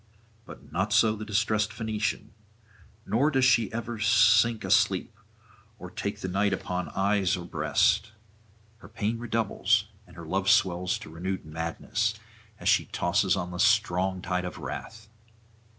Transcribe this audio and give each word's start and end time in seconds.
But 0.47 0.71
not 0.71 0.91
so 0.91 1.15
the 1.15 1.23
distressed 1.25 1.71
Phoenician, 1.71 2.33
nor 3.05 3.29
does 3.29 3.45
she 3.45 3.71
ever 3.71 3.99
sink 3.99 4.63
asleep 4.63 5.15
or 5.77 5.91
take 5.91 6.21
the 6.21 6.27
night 6.27 6.53
upon 6.53 6.89
eyes 6.95 7.37
or 7.37 7.45
breast; 7.45 8.11
her 8.77 8.89
pain 8.89 9.19
redoubles, 9.19 9.89
and 10.07 10.15
her 10.15 10.25
love 10.25 10.49
swells 10.49 10.97
to 10.97 11.11
renewed 11.11 11.45
madness, 11.45 12.15
as 12.59 12.67
she 12.67 12.85
tosses 12.87 13.35
on 13.35 13.51
the 13.51 13.59
strong 13.59 14.23
tide 14.23 14.43
of 14.43 14.57
wrath. 14.57 15.07